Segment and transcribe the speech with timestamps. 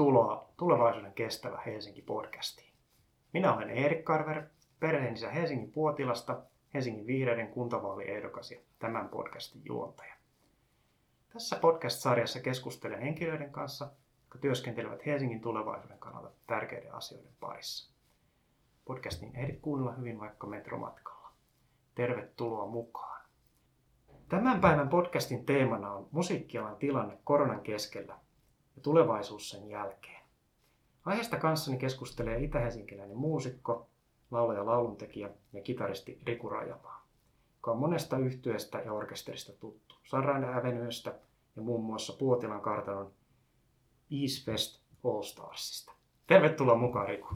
[0.00, 2.72] Tervetuloa Tulevaisuuden kestävä Helsinki-podcastiin.
[3.32, 4.42] Minä olen Erik Karver,
[4.80, 6.42] perheenisä Helsingin Puotilasta,
[6.74, 10.14] Helsingin vihreiden kuntavaaliehdokas ja tämän podcastin juontaja.
[11.32, 13.90] Tässä podcast-sarjassa keskustelen henkilöiden kanssa,
[14.20, 17.92] jotka työskentelevät Helsingin tulevaisuuden kannalta tärkeiden asioiden parissa.
[18.84, 21.32] Podcastin ehdit kuunnella hyvin vaikka metromatkalla.
[21.94, 23.20] Tervetuloa mukaan!
[24.28, 28.18] Tämän päivän podcastin teemana on musiikkialan tilanne koronan keskellä
[28.80, 30.20] ja tulevaisuus sen jälkeen.
[31.04, 33.88] Aiheesta kanssani keskustelee itä-helsinkiläinen muusikko,
[34.30, 37.06] laulaja, lauluntekijä ja kitaristi Riku Rajamaa,
[37.56, 39.94] joka on monesta yhtyeestä ja orkesterista tuttu.
[40.04, 41.12] Sarran Avenuesta
[41.56, 43.12] ja muun muassa Puotilan kartanon
[44.22, 45.92] East West All Starsista.
[46.26, 47.28] Tervetuloa mukaan Riku.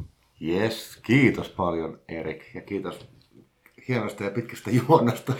[0.43, 3.09] Yes, kiitos paljon Erik ja kiitos
[3.89, 5.33] hienosta ja pitkästä juonnosta.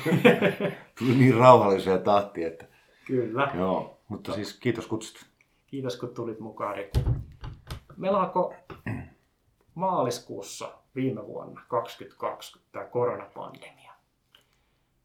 [0.99, 2.67] Tuli niin rauhalliseen tahti, että...
[3.07, 3.51] Kyllä.
[3.55, 5.34] Joo, mutta siis kiitos kutsusta.
[5.75, 6.99] Kiitos kun tulit mukaan Riku.
[7.97, 8.19] Meillä
[9.75, 13.93] maaliskuussa viime vuonna 2020 tämä koronapandemia.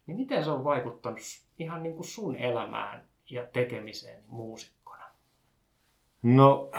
[0.08, 1.20] Niin miten se on vaikuttanut
[1.60, 5.04] ihan niin kuin sun elämään ja tekemiseen muusikkona?
[6.24, 6.72] No,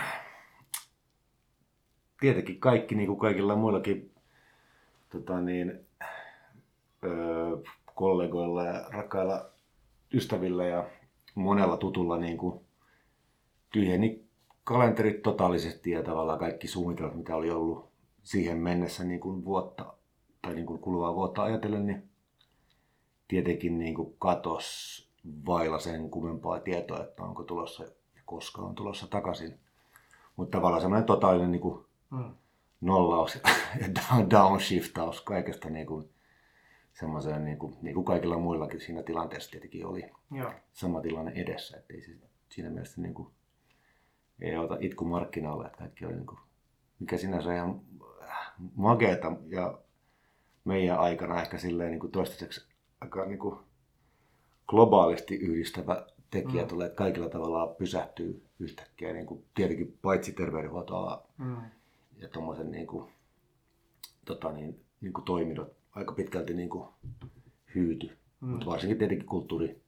[2.20, 4.14] tietenkin kaikki, niin kuin kaikilla muillakin
[5.08, 5.86] tota niin,
[7.05, 7.56] öö,
[7.94, 9.50] kollegoilla ja rakkailla
[10.14, 10.84] ystävillä ja
[11.34, 12.69] monella tutulla niin kuin
[13.70, 14.24] tyhjeni
[14.64, 17.90] kalenterit totaalisesti ja tavallaan kaikki suunnitelmat, mitä oli ollut
[18.22, 19.94] siihen mennessä niin kuin vuotta
[20.42, 22.10] tai niin kuin kuluvaa vuotta ajatellen, niin
[23.28, 25.10] tietenkin niin kuin katos
[25.46, 27.84] vailla sen kummempaa tietoa, että onko tulossa
[28.16, 29.58] ja koska on tulossa takaisin.
[30.36, 32.34] Mutta tavallaan semmoinen totaalinen niin kuin mm.
[32.80, 33.40] nollaus ja
[34.30, 36.10] downshiftaus kaikesta niin kuin
[36.92, 40.52] semmoiseen, niin kuin, niin kuin kaikilla muillakin siinä tilanteessa tietenkin oli Joo.
[40.72, 41.77] sama tilanne edessä.
[41.77, 42.12] Että ei se,
[42.48, 43.28] siinä mielessä niin kuin,
[44.41, 46.38] ei ota itku markkinoille, että kaikki oli niin kuin,
[46.98, 47.80] mikä sinänsä ihan
[48.74, 49.78] makeeta ja
[50.64, 52.68] meidän aikana ehkä silleen niin kuin toistaiseksi
[53.01, 53.58] aika niin kuin
[54.67, 56.68] globaalisti yhdistävä tekijä mm.
[56.68, 61.57] tulee, että kaikilla tavalla pysähtyy yhtäkkiä, niin kuin tietenkin paitsi terveydenhuoltoala mm.
[62.17, 63.12] ja tuommoisen niin kuin,
[64.24, 66.89] tota niin, niin kuin toiminnot aika pitkälti niin kuin
[67.74, 68.48] hyyty, mm.
[68.48, 69.83] mutta varsinkin tietenkin kulttuuri-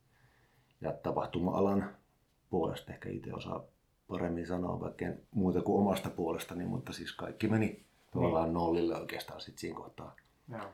[0.80, 1.96] ja tapahtuma-alan
[2.50, 3.64] puolesta ehkä itse osaa
[4.12, 8.54] paremmin sanoa, vaikka en muuta kuin omasta puolestani, mutta siis kaikki meni tavallaan niin.
[8.54, 10.16] nollille oikeastaan sit siinä kohtaa.
[10.48, 10.68] Joo.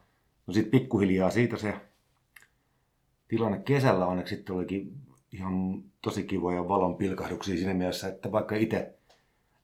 [0.46, 1.74] No sitten pikkuhiljaa siitä se
[3.28, 4.94] tilanne kesällä onneksi sitten olikin
[5.32, 8.94] ihan tosi kivoja valon pilkahduksia siinä mielessä, että vaikka itse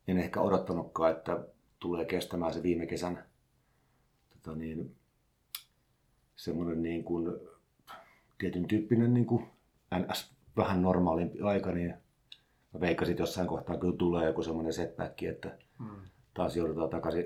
[0.08, 1.44] en ehkä odottanutkaan, että
[1.78, 3.24] tulee kestämään se viime kesän
[4.30, 4.96] tota niin,
[6.36, 7.36] semmoinen niin kuin,
[8.38, 9.46] tietyn tyyppinen niin kuin
[9.94, 11.94] NS vähän normaalimpi aika, niin
[12.74, 15.96] mä veikkasin, että jossain kohtaa kyllä tulee joku semmoinen setback, että mm.
[16.34, 17.24] taas joudutaan takaisin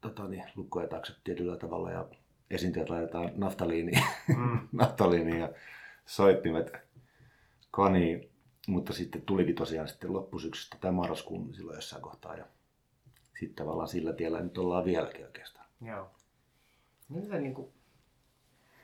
[0.00, 2.08] tota, niin, lukkoja taakse tietyllä tavalla ja
[2.50, 4.04] esiintyjät laitetaan naftaliiniin,
[4.36, 4.68] mm.
[4.72, 5.52] naftaliiniin ja
[6.06, 6.72] soittimet
[7.70, 8.30] kaniin.
[8.68, 12.46] Mutta sitten tulikin tosiaan sitten loppusyksystä tai marraskuun silloin jossain kohtaa ja
[13.40, 15.66] sitten tavallaan sillä tiellä nyt ollaan vieläkin oikeastaan.
[15.80, 16.10] Joo.
[17.08, 17.72] Miltä niin kuin,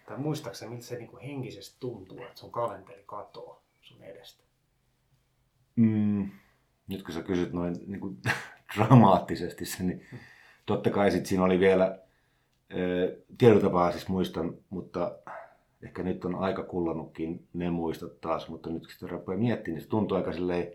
[0.07, 4.43] tai muistaakseni, miltä se niin kuin henkisesti tuntuu, että sun kalenteri katoaa sun edestä?
[5.77, 6.31] Mm,
[6.89, 8.19] nyt kun sä kysyt noin niin kuin,
[8.77, 10.07] dramaattisesti se, niin
[10.67, 11.99] totta kai sitten siinä oli vielä
[13.39, 15.19] tietyllä siis muistan, mutta
[15.83, 19.83] ehkä nyt on aika kullannutkin ne muistot taas, mutta nyt kun sitä rupeaa miettimään, niin
[19.83, 20.73] se tuntuu aika silleen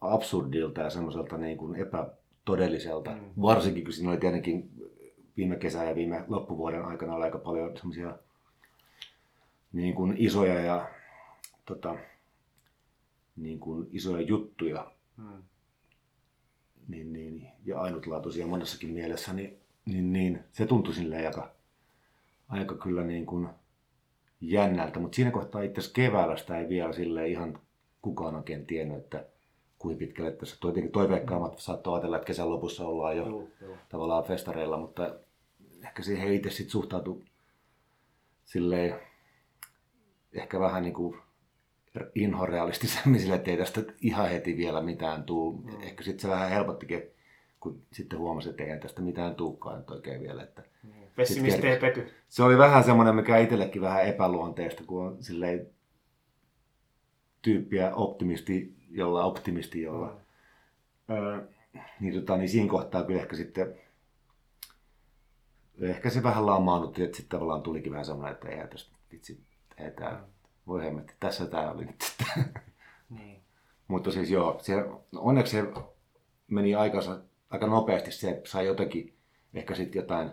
[0.00, 3.10] absurdilta ja semmoiselta niin kuin epätodelliselta.
[3.10, 3.42] Mm.
[3.42, 4.70] Varsinkin kun siinä oli tietenkin
[5.36, 8.18] viime kesän ja viime loppuvuoden aikana oli aika paljon semmoisia
[9.72, 10.88] niin kuin isoja ja
[11.66, 11.96] tota,
[13.42, 14.92] niin kuin isoja juttuja.
[15.16, 15.42] Mm
[16.90, 21.50] niin, niin, ja ainutlaatuisia monessakin mielessä, niin, niin, niin se tuntui silleen aika,
[22.48, 23.48] aika kyllä niin kuin
[24.40, 25.00] jännältä.
[25.00, 27.58] Mutta siinä kohtaa itse asiassa keväällä sitä ei vielä sille ihan
[28.02, 29.24] kukaan oikein tiennyt, että
[29.78, 30.56] kuin pitkälle tässä.
[30.60, 33.76] Tietenkin toiveikkaammat saattoi ajatella, että kesän lopussa ollaan jo joo, joo.
[33.88, 35.14] tavallaan festareilla, mutta
[35.84, 37.22] ehkä siihen itse sitten suhtautui
[38.44, 38.94] silleen
[40.32, 41.18] ehkä vähän niin kuin
[42.14, 45.52] inhorealistisemmin sille, että ei tästä ihan heti vielä mitään tuu.
[45.52, 45.82] Mm.
[45.82, 47.02] Ehkä sitten se vähän helpottikin,
[47.60, 50.42] kun sitten huomasi, että ei tästä mitään tuukkaan nyt oikein vielä.
[50.42, 50.90] Että mm.
[51.16, 52.10] Pessimisti ei pety.
[52.28, 55.66] Se oli vähän semmoinen, mikä itsellekin vähän epäluonteista, kun on silleen
[57.42, 60.20] tyyppiä optimisti, jolla optimisti, jolla.
[61.08, 61.14] Mm.
[61.14, 61.40] Öö,
[62.00, 63.74] niin, tota, niin siinä kohtaa kyllä ehkä sitten
[65.80, 69.40] ehkä se vähän lamaannutti, että sitten tavallaan tulikin vähän semmoinen, että ei tästä vitsi,
[69.78, 70.39] ei tämä mm
[70.70, 72.04] voi hemmetti, tässä tämä oli nyt.
[73.10, 73.42] Niin.
[73.88, 74.74] Mutta siis joo, se,
[75.16, 75.72] onneksi se
[76.46, 77.20] meni aikansa
[77.50, 79.14] aika nopeasti se, sai jotenkin
[79.54, 80.30] ehkä sitten jotain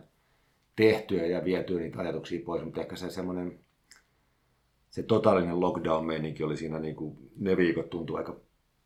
[0.76, 3.60] tehtyä ja vietyä niitä ajatuksia pois, mutta ehkä se semmoinen
[4.90, 8.36] se totaalinen lockdown-meininki oli siinä, niin kuin, ne viikot tuntui aika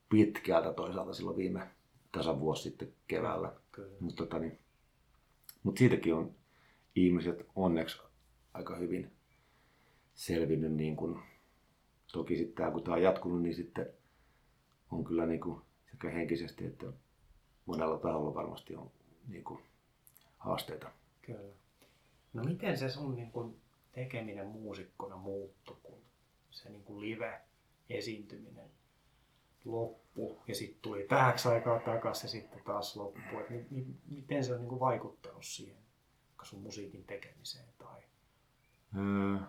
[0.09, 1.68] pitkältä toisaalta silloin viime
[2.12, 3.53] tasan vuosi sitten keväällä.
[4.00, 4.59] Mutta tota, niin,
[5.63, 6.36] mut siitäkin on
[6.95, 8.01] ihmiset onneksi
[8.53, 9.12] aika hyvin
[10.13, 10.71] selvinnyt.
[10.71, 11.19] Niin kuin,
[12.12, 13.94] toki sitten kun tämä on jatkunut, niin sitten
[14.92, 15.62] on kyllä niin kuin,
[15.92, 16.86] sekä henkisesti että
[17.66, 18.92] monella taholla varmasti on
[19.28, 19.62] niin kuin,
[20.38, 20.92] haasteita.
[21.22, 21.54] Kyllä.
[22.34, 23.62] No miten se sun niin kuin,
[23.92, 26.02] tekeminen muusikkona muuttui, kun
[26.52, 28.72] se niin kuin live-esiintyminen
[29.66, 33.40] loppu ja sitten tuli vähäksi aikaa takaisin ja sitten taas loppu.
[33.40, 33.72] Et
[34.10, 35.78] miten se on niin kuin vaikuttanut siihen
[36.44, 37.66] sun musiikin tekemiseen?
[37.78, 38.02] Tai...
[38.98, 39.48] Öö,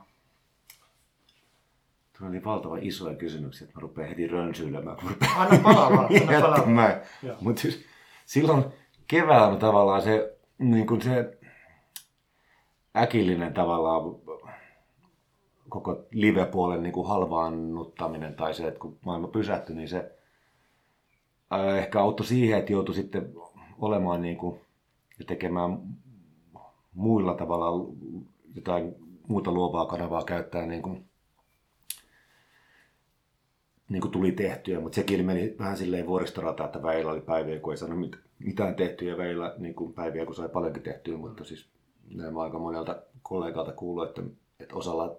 [2.22, 4.96] Tuo oli valtava isoja kysymyksiä, että mä rupean heti rönsyilemään.
[4.96, 6.08] Kun rupean anna palaa
[7.40, 7.84] Mutta siis,
[8.26, 8.64] silloin
[9.08, 11.38] keväällä tavallaan se, niin kuin se
[12.96, 14.02] äkillinen tavallaan
[15.68, 20.12] koko live-puolen niin kuin halvaannuttaminen tai se, että kun maailma pysähtyi, niin se
[21.78, 23.32] ehkä auttoi siihen, että joutui sitten
[23.78, 24.60] olemaan niin kuin,
[25.18, 25.78] ja tekemään
[26.94, 27.94] muilla tavalla
[28.54, 28.94] jotain
[29.28, 31.11] muuta luovaa kanavaa käyttää niin kuin,
[33.92, 37.72] niin kuin tuli tehtyä, mutta sekin meni vähän silleen vuoristorata, että väillä oli päiviä, kun
[37.72, 41.68] ei saanut mitään tehtyä ja väillä niin kuin päiviä, kun sai paljonkin tehtyä, mutta siis
[42.14, 44.22] näin aika monelta kollegalta kuullut, että,
[44.60, 45.16] että osalla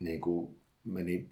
[0.00, 1.30] niin kuin meni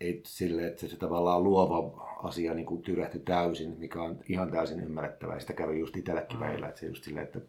[0.00, 4.80] ei silleen, että se tavallaan luova asia niin kuin tyrähti täysin, mikä on ihan täysin
[4.80, 5.40] ymmärrettävää.
[5.40, 6.44] Sitä kävi just itsellekin mm.
[6.44, 7.40] välillä, että se just silleen, että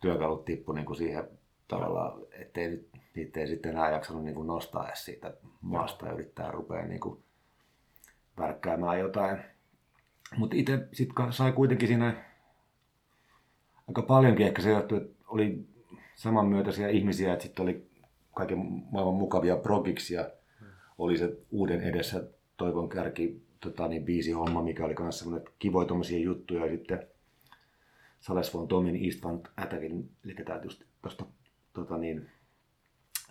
[0.00, 1.24] työkalut tippu niin kuin siihen
[1.68, 6.86] tavallaan, ettei niitä ei sitten enää jaksanut niin nostaa edes siitä maasta ja yrittää rupea
[6.86, 7.00] niin
[8.38, 9.38] värkkäämään jotain.
[10.36, 12.24] Mutta itse sitten sai kuitenkin siinä
[13.88, 15.66] aika paljonkin ehkä se johtui, että oli
[16.14, 17.90] samanmyötäisiä ihmisiä, että sitten oli
[18.34, 18.58] kaiken
[18.90, 20.30] maailman mukavia progiksia.
[20.98, 22.24] Oli se uuden edessä
[22.56, 25.88] Toivon kärki tota, niin biisi homma, mikä oli myös semmoinen kivoja
[26.22, 26.66] juttuja.
[26.66, 27.06] Ja sitten
[28.20, 30.34] Sales von Tomin East Van Attackin, eli
[31.02, 31.24] tuosta
[31.72, 32.30] tota, niin,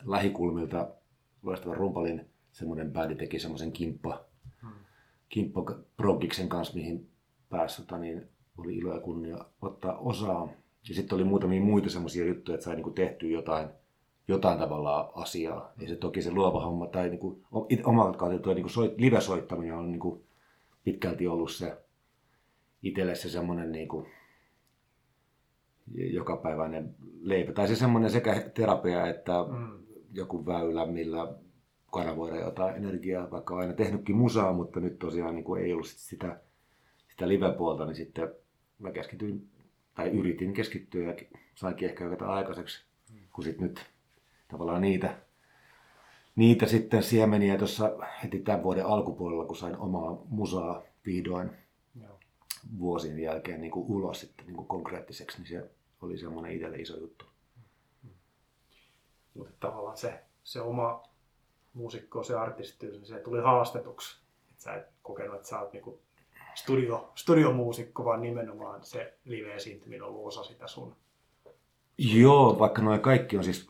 [0.05, 0.89] lähikulmilta
[1.43, 4.25] loistava rumpalin semmoinen bändi teki semmoisen kimppa,
[4.61, 4.71] hmm.
[5.29, 5.61] kimppa
[5.97, 7.09] progiksen kanssa, mihin
[7.49, 10.49] pääsi tota, niin, oli ilo ja kunnia ottaa osaa.
[10.89, 13.69] Ja sitten oli muutamia muita semmoisia juttuja, että sai niinku tehtyä jotain,
[14.27, 15.73] jotain tavalla asiaa.
[15.81, 17.41] Ja se toki se luova homma tai niinku,
[17.83, 20.25] omalta kautta tuo niinku soit, live-soittaminen on niinku
[20.83, 21.77] pitkälti ollut se
[22.83, 24.07] itselle se semmoinen niinku,
[25.95, 27.53] jokapäiväinen leipä.
[27.53, 29.79] Tai se semmoinen sekä terapia että mm.
[30.13, 31.33] joku väylä, millä
[31.91, 35.87] kanavoida jotain energiaa, vaikka on aina tehnytkin musaa, mutta nyt tosiaan niin kuin ei ollut
[35.87, 36.39] sitä,
[37.09, 38.29] sitä live-puolta, niin sitten
[38.79, 39.49] mä keskityin,
[39.95, 41.15] tai yritin keskittyä ja
[41.55, 42.85] sainkin ehkä jotain aikaiseksi,
[43.33, 43.85] kun sitten nyt
[44.47, 45.17] tavallaan niitä,
[46.35, 51.49] niitä sitten siemeniä tuossa heti tämän vuoden alkupuolella, kun sain omaa musaa vihdoin
[52.01, 52.19] Joo.
[52.79, 55.69] vuosien jälkeen niin kuin ulos sitten niin kuin konkreettiseksi, niin se
[56.01, 57.25] oli semmoinen itselle iso juttu.
[59.33, 61.03] Mutta tavallaan se, se oma
[61.73, 64.21] muusikko, se artisti, niin se tuli haastetuksi.
[64.51, 65.99] Että sä et kokenut, että sä oot niinku
[66.55, 70.95] studio, studiomuusikko, vaan nimenomaan se live-esiintyminen on ollut osa sitä sun.
[71.97, 73.69] Joo, vaikka noin kaikki on siis,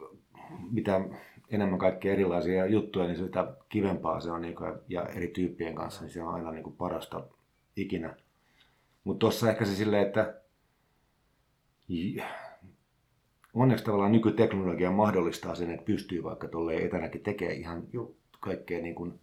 [0.72, 1.02] mitä
[1.50, 6.02] enemmän kaikkia erilaisia juttuja, niin sitä kivempaa se on niin kuin, ja eri tyyppien kanssa,
[6.02, 7.24] niin se on aina niin kuin parasta
[7.76, 8.16] ikinä.
[9.04, 10.42] Mutta tuossa ehkä se silleen, että
[13.54, 17.84] onneksi tavallaan nykyteknologia mahdollistaa sen, että pystyy vaikka tuolle etänäkin tekemään ihan
[18.40, 19.20] kaikkea niin kuin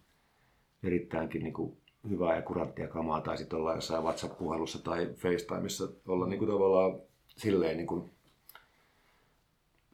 [0.83, 1.77] erittäinkin niin kuin
[2.09, 7.01] hyvää ja kuranttia kamaa, tai sitten olla jossain WhatsApp-puhelussa tai FaceTimeissa olla niin kuin tavallaan
[7.27, 8.11] silleen niin kuin,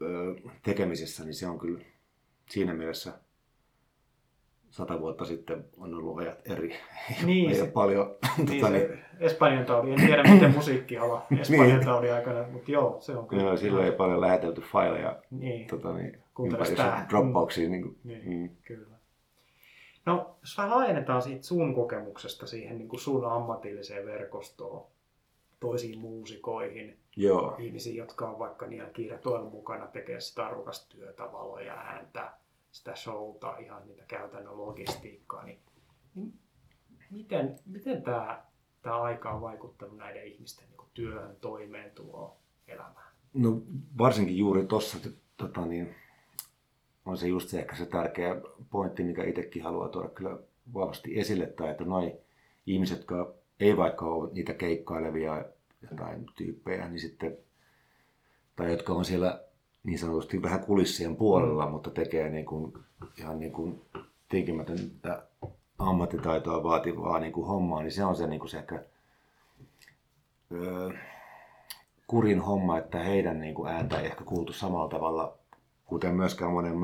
[0.02, 1.80] öö, tekemisissä, niin se on kyllä
[2.50, 3.14] siinä mielessä
[4.72, 6.76] sata vuotta sitten on ollut ajat eri.
[7.26, 8.16] Niin, ei se, paljon.
[8.38, 9.00] Niin, tota, niin.
[9.20, 11.86] Espanjan taudi, en tiedä miten musiikkiala Espanjan niin.
[11.86, 13.44] taudi aikana, mutta joo, se on kyllä.
[13.44, 15.68] Joo, silloin ei paljon lähetelty faileja niin.
[15.68, 16.24] tota, niin,
[17.10, 17.72] droppauksiin.
[17.72, 18.50] Niin, niin, mm.
[18.64, 18.96] Kyllä.
[20.06, 24.88] No, jos vähän laajennetaan siitä sun kokemuksesta siihen niin kuin sun ammatilliseen verkostoon,
[25.60, 27.56] toisiin muusikoihin, Joo.
[27.60, 32.32] ihmisiin, jotka on vaikka niillä kirjatoilla mukana, tekee sitä arvokasta työtä, valoja, ääntä,
[32.72, 35.60] sitä showta, ihan niitä käytännön logistiikkaa, niin,
[36.16, 36.34] niin
[37.12, 38.46] miten, miten tämä,
[38.82, 42.36] tämä aika on vaikuttanut näiden ihmisten niin työhön, toimeentuloon,
[42.68, 43.12] elämään?
[43.34, 43.62] No
[43.98, 44.98] varsinkin juuri tuossa
[45.38, 45.96] tota niin,
[47.06, 48.36] on se just se ehkä se tärkeä
[48.70, 50.40] pointti, mikä itsekin haluaa tuoda kyllä
[50.74, 52.14] vahvasti esille, tai että noin
[52.66, 55.46] ihmiset, jotka ei vaikka ole niitä keikkailevia
[55.82, 57.38] jotain tyyppejä, niin sitten,
[58.56, 59.44] tai jotka on siellä
[59.84, 61.72] niin sanotusti vähän kulissien puolella, mm.
[61.72, 62.74] mutta tekee niin kuin,
[63.18, 63.82] ihan niin kuin
[64.30, 65.24] tinkimätöntä
[65.80, 68.84] ammattitaitoa vaativaa niin kuin hommaa, niin se on se, niin kuin se ehkä
[70.52, 70.90] öö,
[72.08, 75.38] kurin homma, että heidän niin kuin ääntä ei ehkä kuultu samalla tavalla,
[75.86, 76.76] kuten myöskään monen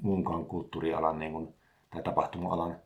[0.00, 1.54] muunkaan kulttuurialan niin kuin,
[1.90, 2.76] tai tapahtuma-alan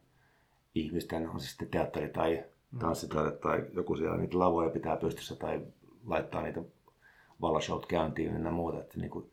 [0.75, 2.79] ihmisten, on se sitten teatteri tai mm.
[2.79, 5.61] tanssitaide tai joku siellä niitä lavoja pitää pystyssä tai
[6.07, 6.63] laittaa niitä
[7.41, 8.81] valashowt käyntiin ja muuta.
[8.81, 9.31] Että niin kuin,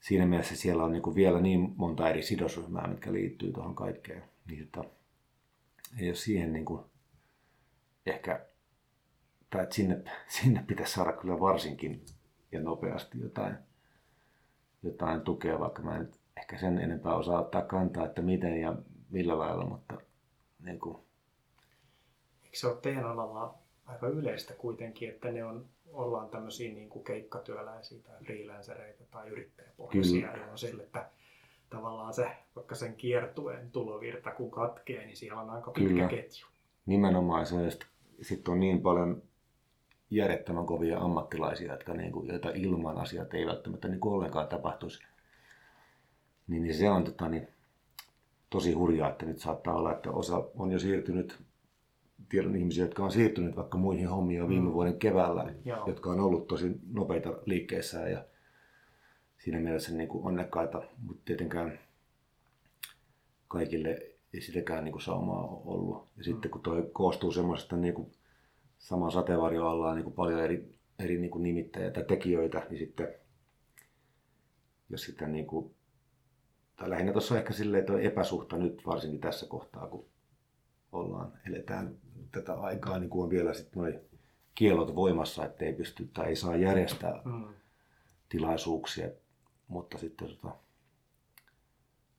[0.00, 4.22] siinä mielessä siellä on niin vielä niin monta eri sidosryhmää, mitkä liittyy tuohon kaikkeen.
[4.46, 4.84] Niin, että
[6.00, 6.84] ei ole siihen niin kuin
[8.06, 8.46] ehkä,
[9.50, 12.04] tai että sinne, sinne pitäisi saada kyllä varsinkin
[12.52, 13.56] ja nopeasti jotain,
[14.82, 18.76] jotain tukea, vaikka mä en ehkä sen enempää osaa ottaa kantaa, että miten ja
[19.10, 20.00] millä lailla, mutta
[20.62, 20.96] niin kuin...
[22.44, 27.04] Eikö se ole teidän alalla aika yleistä kuitenkin, että ne on, ollaan tämmöisiä niin kuin
[27.04, 31.10] keikkatyöläisiä tai freelancereita tai yrittäjäpohjaisia, on sille, että
[31.70, 36.08] tavallaan se, vaikka sen kiertueen tulovirta kun katkee, niin siellä on aika pitkä Kyllä.
[36.08, 36.46] ketju.
[36.86, 37.86] Nimenomaan se, että
[38.22, 39.22] sitten on niin paljon
[40.10, 45.02] järjettömän kovia ammattilaisia, jotka, niin kuin, joita ilman asiat ei välttämättä niin kuin ollenkaan tapahtuisi.
[46.48, 47.48] Niin, niin se on tota, niin,
[48.50, 51.38] tosi hurjaa, että nyt saattaa olla, että osa on jo siirtynyt,
[52.28, 54.72] tiedon ihmisiä, jotka on siirtynyt vaikka muihin hommiin jo viime mm.
[54.72, 55.86] vuoden keväällä, Joo.
[55.86, 58.24] jotka on ollut tosi nopeita liikkeessä ja
[59.38, 61.78] siinä mielessä niin kuin onnekkaita, mutta tietenkään
[63.48, 66.08] kaikille ei sitäkään niin kuin saumaa ollut.
[66.16, 68.12] Ja sitten kun toi koostuu semmoisesta niin kuin
[68.78, 73.08] saman sateenvarjo alla niin kuin paljon eri, eri niin kuin nimittäjiä tai tekijöitä, niin sitten
[74.88, 75.74] jos sitä niin kuin,
[76.76, 80.06] tai lähinnä tuossa on ehkä silleen että epäsuhta nyt varsinkin tässä kohtaa, kun
[80.92, 81.96] ollaan, eletään
[82.32, 84.00] tätä aikaa, niin kuin on vielä sitten noin
[84.54, 87.44] kielot voimassa, että ei pysty tai ei saa järjestää mm.
[88.28, 89.08] tilaisuuksia
[89.68, 90.56] mutta sitten tota,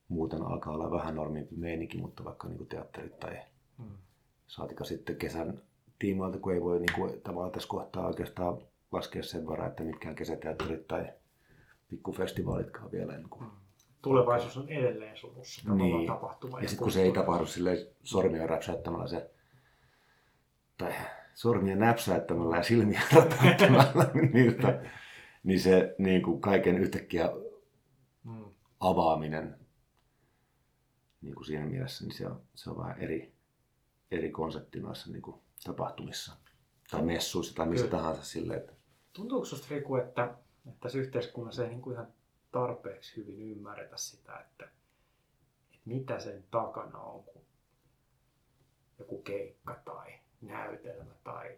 [0.08, 3.40] muuten alkaa olla vähän normimpi meininki, mutta vaikka niin kuin teatterit tai
[3.78, 3.98] mm.
[4.48, 5.62] saatika sitten kesän
[6.00, 8.58] tiimoilta, kun ei voi niin kuin, tavallaan tässä kohtaa oikeastaan
[8.92, 11.14] laskea sen varaa, että mitkään kesäteatterit tai
[11.88, 13.18] pikkufestivaalitkaan vielä.
[13.18, 13.52] Niin kuin, mm.
[14.08, 16.08] Tulevaisuus on edelleen surussa niin.
[16.08, 16.58] tapahtuma.
[16.58, 19.32] Ja, ja sitten kun se ei tapahdu silleen sormia räpsäyttämällä se,
[20.78, 20.94] tai
[21.34, 24.56] sormia näpsäyttämällä ja silmiä räpsäyttämällä, niin,
[25.44, 27.30] niin se niin kuin kaiken yhtäkkiä
[28.24, 28.46] mm.
[28.80, 29.56] avaaminen
[31.22, 33.34] niin kuin siinä mielessä, niin se on, se on vähän eri,
[34.12, 36.34] eri konsepti noissa niin kuin tapahtumissa
[36.92, 37.98] tai messuissa tai missä Kyllä.
[37.98, 38.60] tahansa silleen.
[38.60, 38.74] Että...
[39.14, 40.24] Tuntuuko sinusta Riku, että,
[40.68, 42.08] että tässä yhteiskunnassa ei niin kuin ihan
[42.60, 47.42] tarpeeksi hyvin ymmärretä sitä, että, että mitä sen takana on, kun
[49.00, 51.58] joku keikka tai näytelmä tai,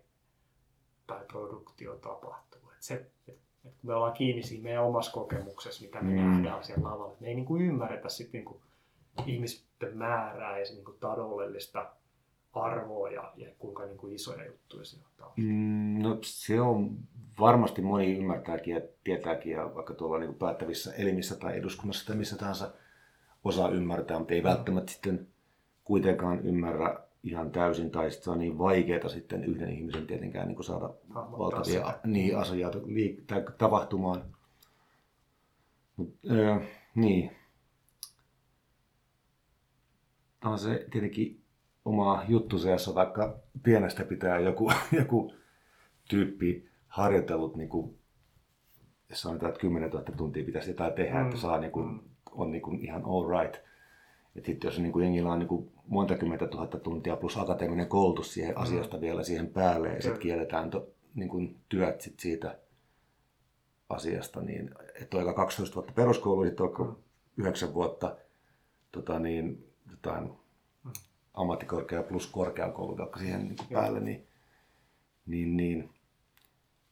[1.08, 2.70] tai produktio tapahtuu.
[2.70, 6.16] Että se, että että me ollaan kiinni siinä meidän omassa kokemuksessa, mitä me mm.
[6.16, 7.18] nähdään siellä lavalla.
[7.20, 8.62] Me ei niin kuin ymmärretä sit niin kuin
[9.26, 11.92] ihmisten määrää ja se niin kuin taloudellista
[12.54, 16.98] arvoa ja, ja kuinka niin kuin isoja juttuja siinä on mm, No se on
[17.40, 22.38] varmasti moni ymmärtääkin ja tietääkin ja vaikka tuolla niin päättävissä elimissä tai eduskunnassa tai missä
[22.38, 22.74] tahansa
[23.44, 24.48] osaa ymmärtää, mutta ei mm.
[24.48, 25.28] välttämättä sitten
[25.84, 30.94] kuitenkaan ymmärrä ihan täysin, tai se on niin vaikeaa sitten yhden ihmisen tietenkään niin saada
[31.14, 34.24] valtavia niin, asioita liik- tapahtumaan.
[35.98, 36.60] Mut, öö,
[36.96, 37.32] niin.
[40.46, 41.42] On se tietenkin
[41.86, 45.34] oma juttu se, jos on vaikka pienestä pitää joku, joku
[46.10, 47.98] tyyppi harjoitellut, niin kuin,
[49.10, 51.26] jos sanotaan, että 10 000 tuntia pitäisi jotain tehdä, mm.
[51.26, 52.00] että saa niin kuin, mm.
[52.32, 53.62] on niin kuin ihan all right.
[54.36, 57.88] Et sitten jos niin kuin jengillä on niin kuin monta kymmentä tuhatta tuntia plus akateeminen
[57.88, 58.62] koulutus siihen mm.
[58.62, 62.60] asiasta vielä siihen päälle ja sitten kielletään to, niin kuin työt sit siitä
[63.90, 64.70] asiasta, niin
[65.02, 66.88] että on 12 vuotta peruskoulu, sitten on
[67.36, 67.44] mm.
[67.44, 68.16] 9 vuotta
[68.92, 70.24] tota niin, jotain
[70.84, 70.92] mm.
[71.34, 74.28] ammattikorkea plus korkeakoulu siihen niin kuin päälle, niin,
[75.26, 75.90] niin, niin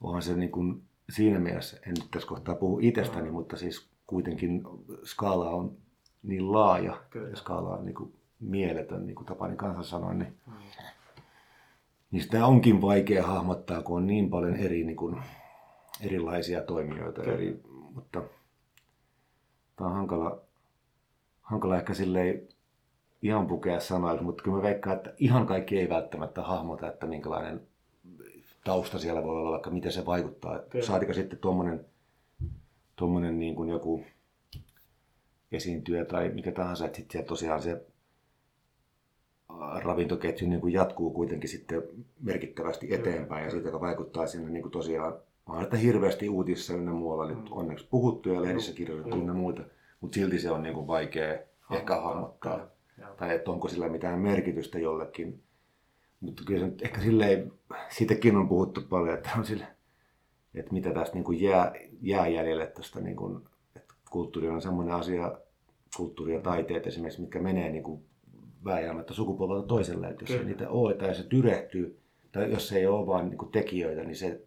[0.02, 4.64] onhan se niin kuin, siinä mielessä, en nyt tässä kohtaa puhu itsestäni, mutta siis kuitenkin
[5.04, 5.78] skaala on
[6.24, 7.30] niin laaja Kyllä.
[7.30, 10.54] ja skaala on niin kuin mieletön, niin kuin Tapani kanssa sanoi, niin, mm.
[12.12, 15.22] niin sitä onkin vaikea hahmottaa, kun on niin paljon eri, niin kuin,
[16.02, 17.24] erilaisia toimijoita.
[17.24, 17.62] Eri,
[17.94, 18.24] mutta
[19.76, 20.42] tämä on hankala,
[21.42, 22.48] hankala ehkä silleen
[23.22, 27.68] ihan pukea sanoa, mutta kyllä mä veikkaan, että ihan kaikki ei välttämättä hahmota, että minkälainen
[28.68, 30.60] tausta siellä voi olla, vaikka miten se vaikuttaa.
[30.82, 31.86] Saatika sitten tuommoinen
[32.96, 34.04] tuommoinen niin kuin joku
[35.52, 37.86] esiintyjä tai mikä tahansa, että sitten tosiaan se
[39.84, 41.84] ravintoketju niin kuin jatkuu kuitenkin sitten
[42.22, 45.14] merkittävästi eteenpäin ja siitä, joka vaikuttaa sinne niin kuin tosiaan
[45.46, 47.52] on että hirveästi uutisissa ynnä muualla nyt mm.
[47.52, 49.62] onneksi puhuttu ja lehdissä kirjoitettu ynnä muuta,
[50.02, 51.78] mutta silti se on niin kuin vaikea hahmottaa.
[51.78, 52.68] ehkä hahmottaa.
[53.18, 55.44] Tai että onko sillä mitään merkitystä jollekin.
[56.20, 57.54] Mutta kyllä se nyt ehkä silleen,
[57.90, 59.68] siitäkin on puhuttu paljon, että on sille,
[60.56, 63.46] että mitä tästä niin kuin jää, jää jäljelle tästä, niin kuin,
[63.76, 65.38] että kulttuuri on semmoinen asia,
[65.98, 68.06] kulttuuri ja taiteet esimerkiksi, mitkä menee niin kuin
[68.66, 70.42] vääjäämättä sukupolvelta toiselle, että jos Kyllä.
[70.42, 72.00] ei niitä ole tai se tyrehtyy,
[72.32, 74.42] tai jos se ei ole vaan niin kuin tekijöitä, niin se,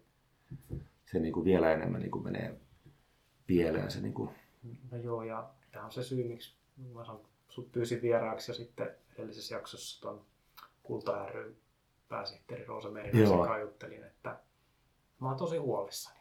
[1.07, 2.61] se niin kuin vielä enemmän niin kuin menee
[3.47, 3.91] pieleen.
[3.91, 4.31] Se niin kuin...
[4.91, 6.55] No joo, ja tämä on se syy, miksi
[6.95, 10.25] mä sanon, sut pyysin vieraaksi ja sitten edellisessä jaksossa tuon
[10.90, 11.56] Kulta ry
[12.09, 14.38] pääsihteeri Roosa Merinen kanssa juttelin, että
[15.20, 16.20] mä oon tosi huolissani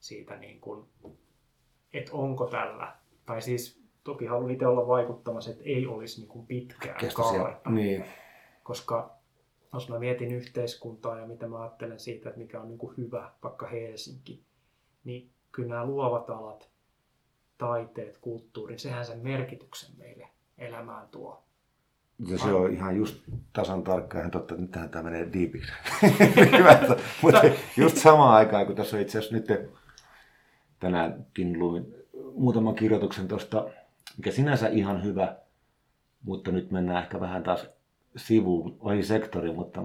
[0.00, 0.88] siitä, niin kuin,
[1.92, 2.96] että onko tällä,
[3.26, 7.70] tai siis toki haluan itse olla vaikuttamassa, että ei olisi niin kuin pitkää kaarta.
[7.70, 8.04] Niin.
[8.62, 9.16] Koska
[9.72, 13.32] jos mä mietin yhteiskuntaa ja mitä mä ajattelen siitä, että mikä on niin kuin hyvä,
[13.42, 14.44] vaikka Helsinki,
[15.04, 16.70] niin kyllä nämä luovat alat,
[17.58, 21.46] taiteet, kulttuuri, sehän sen merkityksen meille elämään tuo.
[22.18, 25.72] Ja se on ihan just tasan tarkkaan, ihan totta, että nythän tämä menee diipiksi.
[27.22, 27.42] Mutta
[27.76, 29.70] just samaan aikaan, kun tässä on itse asiassa nyt
[30.80, 31.94] tänäänkin luin
[32.34, 33.66] muutaman kirjoituksen tuosta,
[34.16, 35.36] mikä sinänsä ihan hyvä,
[36.22, 37.66] mutta nyt mennään ehkä vähän taas
[38.16, 39.82] sivuun, ohi sektori, mutta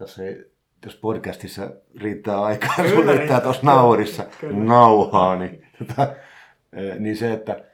[0.00, 0.52] jos, ei,
[0.84, 3.40] jos podcastissa riittää aikaa, kun riittää.
[3.40, 6.14] tuossa naurissa nauhaa, niin, tota,
[6.98, 7.64] niin se, että,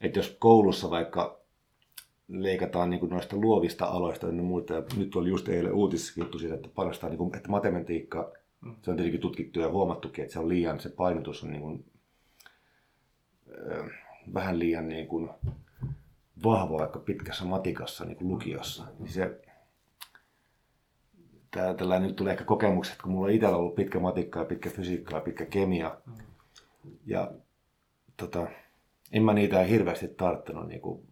[0.00, 1.41] että jos koulussa vaikka
[2.32, 4.74] leikataan niin kuin noista luovista aloista ja muuta.
[4.74, 8.74] Ja nyt oli just eilen uutisissa juttu siitä, että parasta niin kuin, että matematiikka, mm.
[8.82, 11.84] se on tietenkin tutkittu ja huomattukin, että se on liian, se painotus on niin kuin,
[13.72, 13.90] äh,
[14.34, 15.30] vähän liian niin kuin,
[16.44, 18.84] vahva vaikka pitkässä matikassa niin kuin lukiossa.
[18.98, 19.40] Niin se,
[21.50, 24.70] tää, tällä nyt tulee ehkä kokemukset, kun mulla on itsellä ollut pitkä matikka ja pitkä
[24.70, 25.96] fysiikka ja pitkä kemia.
[26.06, 26.12] Mm.
[27.06, 27.32] Ja
[28.16, 28.46] tota,
[29.12, 31.11] en mä niitä hirveästi tarttunut niin kuin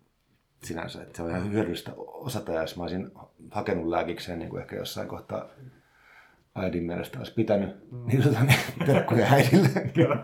[0.63, 1.03] sinänsä.
[1.03, 3.11] Että se on ihan hyödyllistä osata, ja jos mä olisin
[3.51, 5.49] hakenut lääkikseen niin kuin ehkä jossain kohtaa
[6.55, 8.07] äidin mielestä olisi pitänyt, mm.
[8.07, 9.69] niin, tota, niin terkkuja äidille.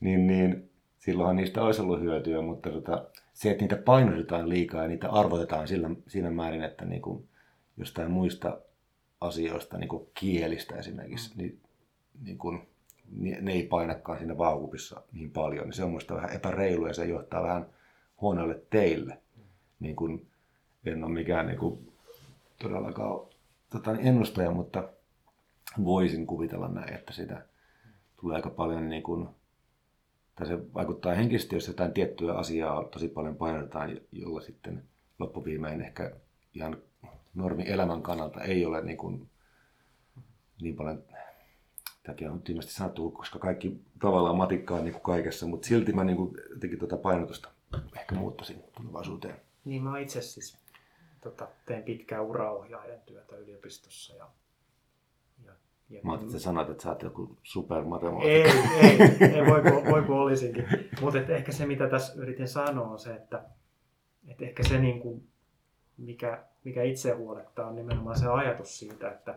[0.00, 4.88] niin, niin silloinhan niistä olisi ollut hyötyä, mutta tota, se, että niitä painotetaan liikaa ja
[4.88, 7.28] niitä arvotetaan sillä, siinä määrin, että niin kuin
[7.76, 8.58] jostain muista
[9.20, 11.38] asioista, niin kuin kielistä esimerkiksi, mm.
[11.42, 11.60] niin,
[12.24, 12.68] niin kuin,
[13.40, 15.64] ne ei painakaan siinä vaakupissa niin paljon.
[15.64, 17.66] Niin se on minusta vähän epäreilu ja se johtaa vähän
[18.22, 19.18] huonoille teille.
[19.80, 20.26] Niin kuin,
[20.86, 21.92] en ole mikään niin kuin,
[22.62, 23.20] todellakaan
[23.70, 24.88] tota, ennustaja, mutta
[25.84, 27.46] voisin kuvitella näin, että sitä
[28.20, 29.28] tulee aika paljon niin kuin,
[30.36, 34.84] tai se vaikuttaa henkisesti, jos jotain tiettyä asiaa tosi paljon painotetaan, jolla sitten
[35.18, 36.12] loppuviimein ehkä
[36.54, 36.76] ihan
[37.34, 39.30] normi elämän kannalta ei ole niin, kuin,
[40.60, 41.02] niin paljon
[42.02, 46.16] tämäkin on tyhmästi sanottu, koska kaikki tavallaan matikkaa niin kuin kaikessa, mutta silti mä niin
[46.16, 47.48] kuin, jotenkin tuota painotusta
[47.96, 49.40] ehkä muuttaisin tulevaisuuteen.
[49.64, 50.58] Niin mä itse siis
[51.20, 54.28] tota, tein pitkää uraohjaajan työtä yliopistossa ja
[55.44, 55.52] ja,
[55.90, 58.28] ja Mä ajattelin, että sanat, että sä oot joku supermatemaatikko.
[58.28, 60.66] Ei, ei, ei voi, kun, voi kun olisinkin.
[61.00, 63.44] Mutta ehkä se, mitä tässä yritin sanoa, on se, että,
[64.28, 65.28] että ehkä se, niin kuin,
[65.98, 69.30] mikä, mikä itse huolettaa, on nimenomaan se ajatus siitä, että,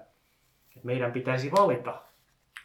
[0.75, 2.01] että meidän pitäisi valita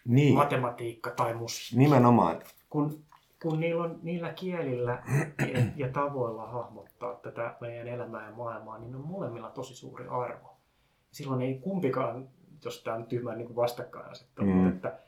[0.05, 0.35] niin.
[0.35, 1.79] matematiikka tai musiikki.
[1.79, 2.43] Nimenomaan.
[2.71, 3.05] Kun
[3.43, 5.03] kun niillä on niillä kielillä
[5.39, 10.57] ja, ja tavoilla hahmottaa tätä meidän elämää ja maailmaa, niin on molemmilla tosi suuri arvo.
[11.11, 12.29] Silloin ei kumpikaan,
[12.65, 14.69] jos tämä on tyhmä niin vastakkainasettelu, mm.
[14.69, 14.99] että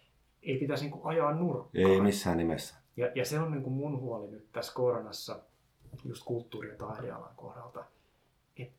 [0.43, 1.91] ei pitäisi niin kuin ajaa nurkkaan.
[1.91, 2.75] Ei missään nimessä.
[2.97, 5.41] Ja, ja se on niin kuin mun huoli nyt tässä koronassa,
[6.05, 7.85] just kulttuuri- ja taidealan kohdalta,
[8.57, 8.75] että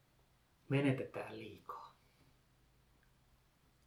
[0.70, 1.94] menetetään liikaa.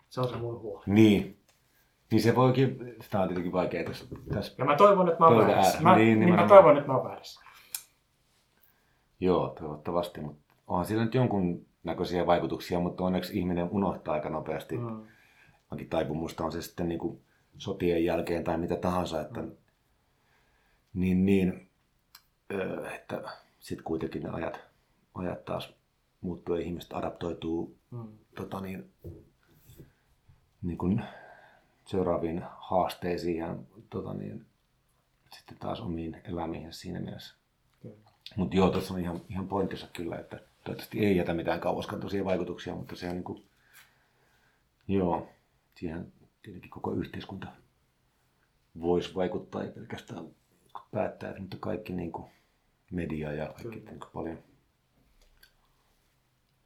[0.09, 0.85] Se on se mun huoli.
[0.87, 1.39] Niin,
[2.11, 4.05] niin se voikin, sitä on tietenkin vaikea tässä.
[4.35, 5.81] tässä ja mä toivon, että mä oon väärässä.
[5.81, 7.41] Mä, niin, niin, mä toivon, että mä oon väärässä.
[9.21, 14.79] Joo, toivottavasti, mutta onhan sillä nyt jonkun näköisiä vaikutuksia, mutta onneksi ihminen unohtaa aika nopeasti.
[14.79, 15.03] Mm.
[15.71, 17.21] Onkin taipumusta on se sitten niin kuin
[17.59, 19.51] sotien jälkeen tai mitä tahansa, että mm.
[20.95, 21.71] niin, niin
[22.95, 23.23] että
[23.59, 24.61] sitten kuitenkin ne ajat,
[25.15, 25.75] ajat taas
[26.21, 28.09] muuttuu ja ihmiset adaptoituu mm.
[28.35, 28.91] tota niin,
[30.63, 31.03] niin kuin
[31.87, 33.57] seuraaviin haasteisiin ja
[33.91, 34.47] tota niin,
[35.37, 37.37] sitten taas omiin elämiin siinä mielessä.
[38.37, 42.75] Mutta joo, tuossa on ihan, ihan pointissa kyllä, että toivottavasti ei jätä mitään kauaskantoisia vaikutuksia,
[42.75, 43.45] mutta se on niin kuin,
[44.89, 45.29] joo,
[45.75, 47.47] siihen tietenkin koko yhteiskunta
[48.81, 50.25] voisi vaikuttaa, ei pelkästään
[50.91, 52.31] päättää, mutta kaikki niin kuin
[52.91, 54.39] media ja kaikki niin kuin paljon.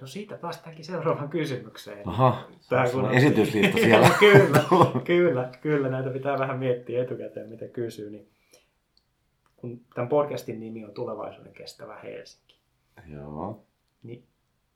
[0.00, 2.08] No siitä päästäänkin seuraavaan kysymykseen.
[2.08, 4.10] Aha, sulla kun on esityslista siellä.
[4.20, 4.64] kyllä,
[5.04, 8.10] kyllä, kyllä, näitä pitää vähän miettiä etukäteen, mitä kysyy.
[8.10, 8.28] Niin
[9.56, 12.60] kun tämän podcastin nimi on Tulevaisuuden kestävä Helsinki,
[13.12, 13.66] Joo.
[14.02, 14.26] niin,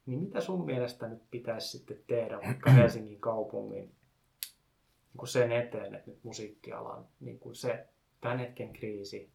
[0.07, 5.95] niin mitä sun mielestä nyt pitäisi sitten tehdä vaikka Helsingin kaupungin niin kuin sen eteen,
[5.95, 7.87] että nyt musiikkialan niin kuin se
[8.21, 9.31] tämän hetken kriisi,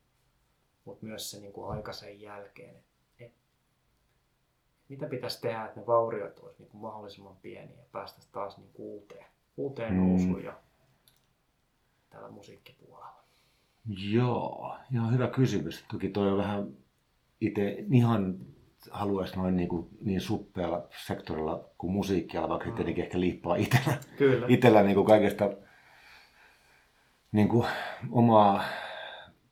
[0.85, 2.88] mutta myös se niin kuin aika sen jälkeen, että et,
[4.89, 8.69] mitä pitäisi tehdä, että ne vauriot olisi niin kuin mahdollisimman pieniä ja päästäisiin taas niin
[8.73, 9.25] kuin uuteen,
[9.57, 9.99] uuteen Mm.
[10.07, 10.53] nousuun ja
[12.09, 13.23] tällä musiikkipuolella.
[14.11, 15.85] Joo, ihan hyvä kysymys.
[15.91, 16.67] Toki toi on vähän
[17.41, 18.35] itse ihan
[18.91, 22.71] haluaisi noin niin, kuin, niin suppealla sektorilla kuin musiikkialla, vaikka Mm.
[22.71, 22.75] mm.
[22.75, 24.45] tietenkin ehkä liippaa itsellä, Kyllä.
[24.49, 25.49] itsellä niin kuin kaikesta
[27.31, 27.67] niin kuin
[28.11, 28.63] omaa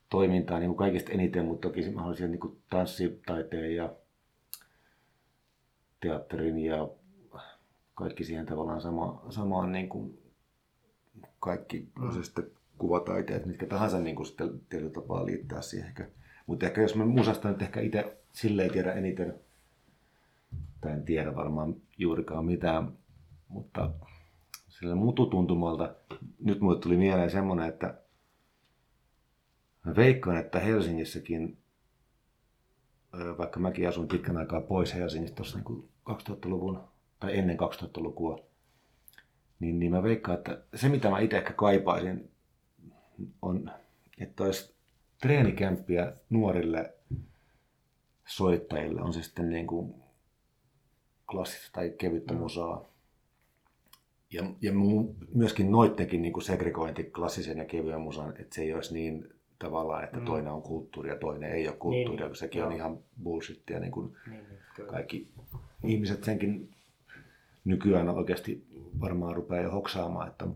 [0.09, 3.89] toimintaa niin kuin kaikista eniten, mutta toki mä haluaisin niin kuin tanssitaiteen ja
[5.99, 6.87] teatterin ja
[7.95, 10.19] kaikki siihen tavallaan sama, samaan niin kuin
[11.39, 15.87] kaikki, se sitten kuvataiteet, mitkä tahansa niin kuin sitten tietyllä tapaa liittää siihen.
[15.87, 16.07] Ehkä.
[16.47, 19.39] Mutta ehkä jos mä musasta nyt ehkä itse silleen tiedä eniten,
[20.81, 22.91] tai en tiedä varmaan juurikaan mitään,
[23.47, 23.91] mutta
[24.67, 25.95] sillä mututuntumalta
[26.39, 27.93] nyt mulle tuli mieleen semmoinen, että
[29.85, 31.57] mä veikkaan, että Helsingissäkin,
[33.37, 36.79] vaikka mäkin asuin pitkän aikaa pois Helsingistä tuossa niin 2000-luvun
[37.19, 38.39] tai ennen 2000-lukua,
[39.59, 42.31] niin, niin mä veikkaan, että se mitä mä itse ehkä kaipaisin
[43.41, 43.71] on,
[44.19, 44.75] että olisi
[45.21, 46.93] treenikämppiä nuorille
[48.27, 49.93] soittajille, on se sitten niin kuin
[51.31, 52.39] klassista tai kevyttä Mm.
[52.39, 52.85] musaa.
[54.31, 54.71] Ja, ja
[55.33, 60.03] myöskin noittenkin niin kuin segregointi klassisen ja kevyen musan, että se ei olisi niin tavallaan,
[60.03, 60.25] että Mm.
[60.25, 62.67] toinen on kulttuuri ja toinen ei ole kulttuuria, Niin, kun sekin joo.
[62.69, 64.43] on ihan bullshittia, niin kuin Niin,
[64.77, 65.27] niin, kaikki
[65.83, 66.69] ihmiset senkin
[67.65, 68.65] nykyään oikeasti
[69.01, 70.47] varmaan rupeaa jo hoksaamaan, että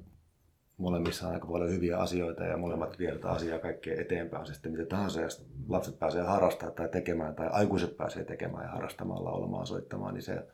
[0.77, 4.45] molemmissa on aika paljon hyviä asioita ja molemmat viedät asiaa kaikkea eteenpäin.
[4.45, 8.69] Se sitten mitä tahansa, jos lapset pääsee harrastamaan tai tekemään tai aikuiset pääsee tekemään ja
[8.71, 10.45] harrastamaan, laulamaan, soittamaan, niin se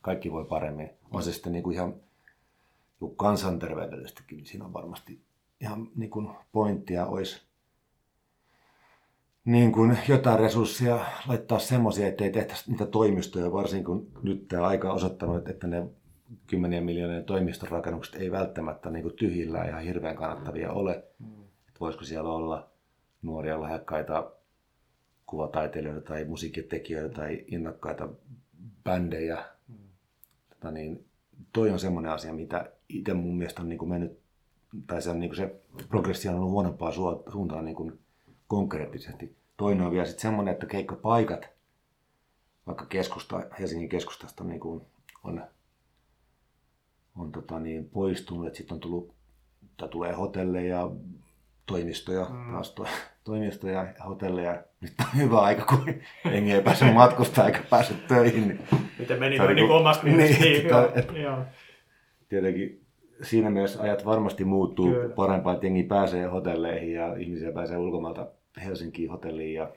[0.00, 0.90] kaikki voi paremmin.
[1.12, 1.94] On se sitten niin kuin ihan
[3.00, 5.20] joku kansanterveydellisestikin, niin siinä on varmasti
[5.60, 7.42] ihan niin kuin pointtia olisi
[9.44, 14.90] niin kuin jotain resursseja laittaa semmoisia, ettei tehtäisi niitä toimistoja, varsinkin kun nyt tämä aika
[14.90, 15.86] on osoittanut, että ne
[16.46, 20.92] kymmenien miljoonien toimistorakennukset ei välttämättä niin kuin tyhjillä ihan hirveän kannattavia ole.
[21.68, 22.70] Että voisiko siellä olla
[23.22, 24.32] nuoria lahjakkaita
[25.26, 28.08] kuvataiteilijoita tai musiikkitekijöitä tai innokkaita
[28.84, 29.44] bändejä.
[30.50, 31.04] Tota niin,
[31.52, 34.18] toi on semmoinen asia, mitä itse mun mielestä on niin kuin mennyt,
[34.86, 36.92] tai se, on niin kuin se progressio on ollut huonompaa
[37.32, 38.03] suuntaan niin kuin
[38.56, 39.36] konkreettisesti.
[39.56, 41.48] Toinen on vielä sitten semmoinen, että keikkapaikat,
[42.66, 44.80] vaikka keskusta, Helsingin keskustasta niin kuin
[45.24, 45.42] on,
[47.16, 49.14] on tota niin, poistunut, että sitten on tullut,
[49.76, 50.90] tai tulee hotelleja,
[51.66, 52.52] toimistoja, Mm.
[52.52, 52.86] taas to,
[53.24, 54.62] toimistoja, hotelleja.
[54.80, 55.94] Nyt on hyvä aika, kun
[56.32, 58.48] jengi ei pääse matkustaa eikä pääse töihin.
[58.48, 58.60] Niin
[58.98, 61.38] Miten meni noin niinku- niin omasta niin, Niin, joo, et- joo.
[62.28, 62.80] tietenkin
[63.22, 64.90] siinä mielessä ajat varmasti muuttuu.
[64.90, 65.14] Kyllä.
[65.14, 68.26] parempaan, että jengi pääsee hotelleihin ja ihmisiä pääsee ulkomailta
[68.64, 69.72] Helsinkiin hotelliin ja,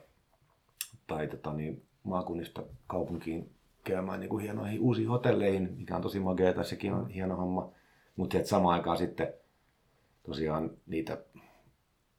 [1.06, 3.50] tai tota, niin, maakunnista kaupunkiin
[3.84, 7.70] käymään niin kuin hienoihin uusiin hotelleihin, mikä on tosi makeata, sekin on hieno homma.
[8.16, 9.34] Mutta samaan aikaan sitten
[10.26, 11.18] tosiaan niitä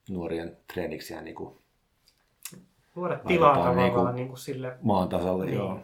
[0.09, 1.55] nuorien treeniksiä niin kuin
[2.95, 4.77] Luoda tilaa tavallaan niin, niin kuin sille.
[4.81, 5.45] maan tasalle.
[5.45, 5.57] Niin.
[5.57, 5.79] Joo.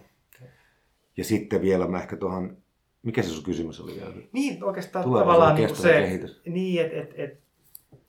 [1.17, 2.57] Ja sitten vielä mä ehkä tuohon,
[3.03, 4.13] mikä se sun kysymys oli vielä?
[4.31, 6.41] Niin, oikeastaan Tulevaisuuden tavallaan niin se, kehitys.
[6.45, 7.39] niin, että et, et,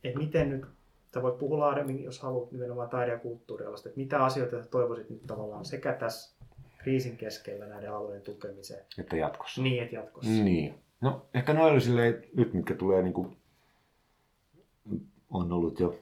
[0.03, 0.65] et miten nyt,
[1.13, 5.09] sä voit puhua laajemmin, jos haluat nimenomaan taide- ja kulttuurialasta, että mitä asioita sä toivoisit
[5.09, 6.37] nyt tavallaan sekä tässä
[6.77, 9.61] kriisin keskellä näiden alueiden tukemiseen, Että jatkossa.
[9.61, 10.31] niin että jatkossa.
[10.31, 10.75] Niin.
[11.01, 13.37] No ehkä noin oli silleen, nyt mitkä tulee niin kuin,
[15.29, 15.99] on ollut jo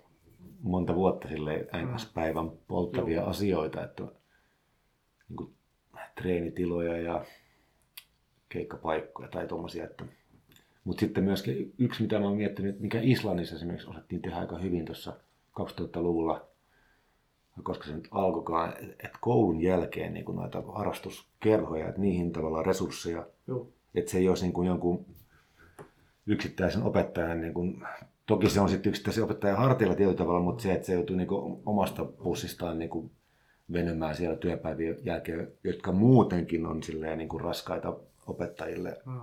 [0.62, 2.12] monta vuotta silleen ns.
[2.14, 3.30] päivän polttavia Joo.
[3.30, 4.04] asioita, että
[5.30, 5.54] niin kuin,
[6.22, 7.26] treenitiloja ja
[8.50, 10.06] keikkapaikkoja tai tommosia, että
[10.86, 14.86] mutta sitten myöskin yksi, mitä mä oon miettinyt, mikä Islannissa esimerkiksi osattiin tehdä aika hyvin
[14.86, 15.14] tuossa
[15.62, 16.48] 2000-luvulla,
[17.64, 23.28] koska se nyt alkoikaan, että koulun jälkeen niin kuin noita harrastuskerhoja, että niihin tavallaan resursseja,
[23.48, 23.68] Joo.
[23.96, 25.06] että se ei olisi niin kuin jonkun
[26.26, 27.84] yksittäisen opettajan, niin kuin,
[28.26, 31.28] toki se on sitten yksittäisen opettajan hartilla tietyllä tavalla, mutta se, että se joutuu niin
[31.28, 33.12] kuin omasta pussistaan niin kuin
[33.74, 38.98] venymään siellä työpäivien jälkeen, jotka muutenkin on silleen niin kuin raskaita opettajille.
[39.06, 39.20] Mm.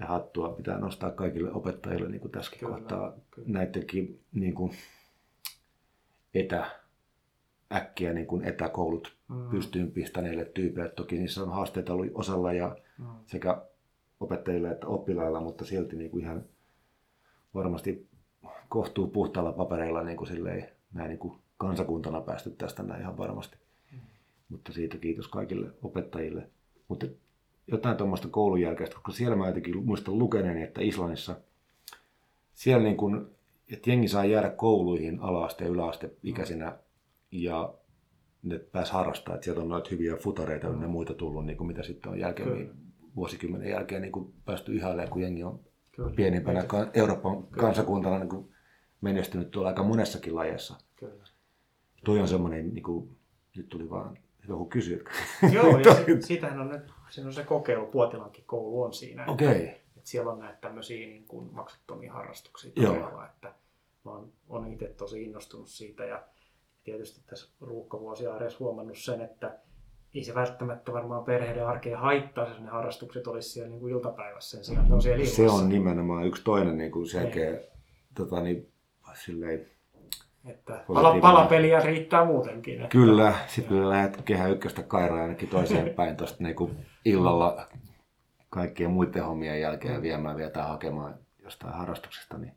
[0.00, 3.48] Ja hattua pitää nostaa kaikille opettajille niin kuin tässäkin Kyllä, kohtaa kyllä.
[3.48, 4.72] näidenkin niin kuin
[6.34, 6.80] etä
[7.72, 9.50] äkkiä niin kuin etäkoulut mm.
[9.50, 10.90] pystyyn pistäneille tyypeille.
[10.90, 13.06] Toki niissä on haasteita ollut osalla ja mm.
[13.26, 13.62] sekä
[14.20, 16.44] opettajilla että oppilailla, mutta silti niin kuin ihan
[17.54, 18.08] varmasti
[18.68, 23.56] kohtuu puhtaalla papereilla niin kuin silleen, näin niin kuin kansakuntana päästy tästä näin ihan varmasti.
[23.92, 23.98] Mm.
[24.48, 26.50] Mutta siitä kiitos kaikille opettajille.
[26.88, 27.06] Mutta
[27.66, 31.36] jotain tuommoista koulun jälkeistä, koska siellä mä jotenkin muistan lukeneeni, että Islannissa
[32.54, 33.26] siellä niin kuin,
[33.72, 36.76] että jengi saa jäädä kouluihin ala-aste ja yläaste ikäisinä
[37.30, 37.74] ja
[38.42, 41.82] ne pääs harrastaa, että sieltä on noita hyviä futareita ja muita tullut, niin kuin mitä
[41.82, 42.70] sitten on jälkeen, niin
[43.16, 45.60] vuosikymmenen jälkeen niin kuin päästy ihailemaan, kun jengi on
[45.92, 46.10] Kyllä.
[46.16, 47.60] pienimpänä Euroopan Kyllä.
[47.60, 48.52] kansakuntana niin kuin
[49.00, 50.74] menestynyt tuolla aika monessakin lajeissa.
[50.96, 51.24] Kyllä.
[52.04, 53.16] Toi on semmoinen, niin kuin,
[53.56, 54.18] nyt tuli vaan
[54.48, 54.98] joku kysyä.
[55.52, 59.24] Joo, ja se, siitähän on nyt, siinä on se kokeilu, Puotilankin koulu on siinä.
[59.26, 59.48] Okei.
[59.48, 59.62] Okay.
[59.62, 63.54] Että, siellä on näitä tämmöisiä niin kuin maksuttomia harrastuksia todella, että
[64.04, 66.22] mä oon, oon itse tosi innostunut siitä ja
[66.84, 69.58] tietysti tässä ruuhkavuosiaareessa huomannut sen, että
[70.14, 74.56] ei se välttämättä varmaan perheiden arkeen haittaa, jos ne harrastukset olisi siellä niin kuin iltapäivässä
[74.56, 77.60] sen sijaan, on siellä Se on nimenomaan yksi toinen niin kuin selkeä, niin.
[78.14, 78.72] tota, niin,
[79.24, 79.66] silleen,
[80.44, 82.74] että pala, palapeliä riittää muutenkin.
[82.74, 82.88] Että...
[82.88, 87.68] Kyllä, sitten kun lähdet kehä ykköstä kairaan ainakin toiseen päin tuosta niin illalla
[88.50, 92.54] kaikkien muiden hommien jälkeen viemään vielä tai hakemaan jostain harrastuksesta, niin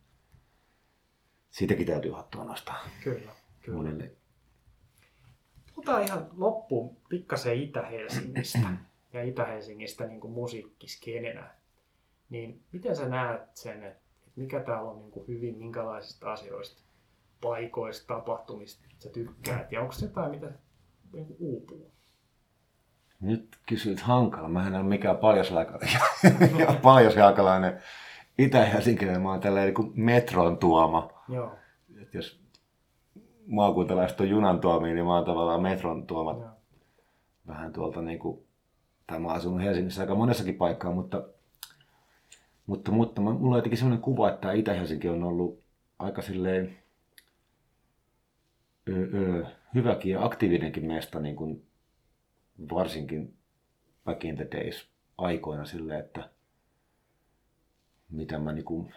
[1.51, 2.87] siitäkin täytyy hattua nostaa.
[3.03, 3.77] Kyllä, kyllä.
[3.77, 4.11] Monille
[5.75, 8.69] Puhutaan ihan loppuun pikkasen Itä-Helsingistä
[9.13, 11.49] ja Itä-Helsingistä niin musiikkiskenenä.
[12.29, 14.01] Niin miten sä näet sen, että
[14.35, 16.81] mikä täällä on niin kuin hyvin, minkälaisista asioista,
[17.43, 20.51] paikoista, tapahtumista sä tykkäät ja onko se jotain, mitä
[21.13, 21.91] niin uupuu?
[23.21, 24.49] Nyt kysyt hankala.
[24.49, 25.89] Mä en ole mikään paljasjalkalainen.
[26.81, 27.81] paljasjalkalainen
[28.37, 29.21] Itä-Helsinkiläinen.
[29.21, 31.09] Mä oon tällainen niin metron tuoma.
[31.29, 31.51] Joo.
[32.01, 32.43] Et jos
[33.47, 36.49] maakuntalaiset on junan tuomia, niin mä oon tavallaan metron tuomat ja.
[37.47, 38.43] vähän tuolta niin kuin,
[39.07, 41.23] tai mä asun Helsingissä aika monessakin paikkaa, mutta,
[42.65, 45.59] mutta, mutta mulla on jotenkin sellainen kuva, että Itä-Helsinki on ollut
[45.99, 46.82] aika silleen
[49.75, 51.65] hyväkin ja aktiivinenkin mesta, niin kuin
[52.73, 53.37] varsinkin
[54.05, 56.29] back in the days aikoina silleen, että
[58.09, 58.93] mitä mä niin kuin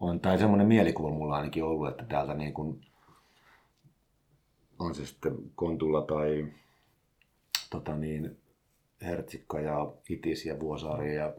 [0.00, 2.80] on, tai semmoinen mielikuva mulla ainakin ollut, että täältä niin kuin,
[4.78, 6.46] on se sitten Kontulla tai
[7.70, 8.36] tota niin,
[9.02, 11.34] Hertsikka ja Itis ja Vuosaari ja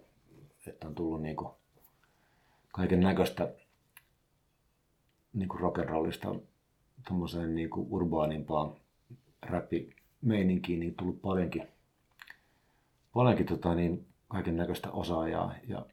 [0.68, 1.50] että on tullut niin kuin
[2.72, 3.54] kaiken näköistä
[5.34, 6.42] niin rock'n'rollista
[7.08, 8.76] tuommoiseen niin kuin urbaanimpaan
[9.42, 11.68] räppimeininkiin, niin tullut paljonkin,
[13.14, 15.86] paljonkin tota niin, kaiken näköistä osaajaa ja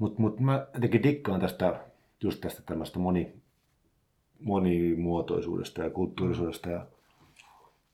[0.00, 1.84] mutta mut mä jotenkin dikkaan tästä,
[2.22, 3.32] just tästä tämmöistä moni,
[4.40, 6.86] monimuotoisuudesta ja kulttuurisuudesta ja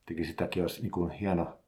[0.06, 1.58] teki sitäkin olisi niin kuin hieno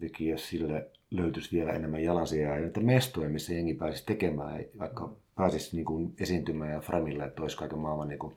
[0.00, 5.12] teki, jos sille löytyisi vielä enemmän jalansijaa ja näitä mestoja, missä jengi pääsisi tekemään, vaikka
[5.34, 8.36] pääsisi niin kuin esiintymään ja framille, että olisi kaiken maailman niin kuin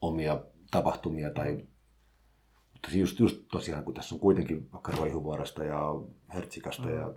[0.00, 0.40] omia
[0.70, 1.64] tapahtumia tai
[2.84, 5.94] mutta just, just tosiaan, kun tässä on kuitenkin vaikka Roihuvuoresta ja
[6.34, 6.94] Hertsikasta mm.
[6.94, 7.12] ja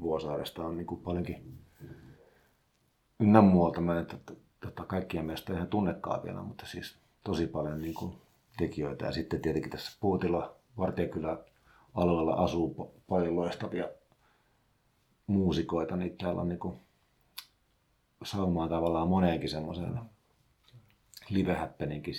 [0.00, 1.58] Vuosaaresta on niin kuin paljonkin
[3.20, 3.80] ynnä muualta.
[3.80, 4.06] Mä en
[4.60, 8.14] tota, kaikkia meistä ihan tunnekaan vielä, mutta siis tosi paljon niin kuin
[8.58, 9.06] tekijöitä.
[9.06, 11.38] Ja sitten tietenkin tässä Puutila, Vartijakylä
[11.96, 13.88] alueella asuu paljon loistavia
[15.26, 16.76] muusikoita, niin täällä on niin kuin
[18.24, 20.00] saumaa tavallaan moneenkin semmoiseen
[21.30, 21.56] live